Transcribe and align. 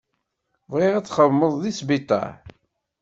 Bɣiɣ 0.71 0.93
ad 0.95 1.07
xedmeɣ 1.15 1.53
deg 1.63 1.75
sbiṭaṛ. 1.79 2.31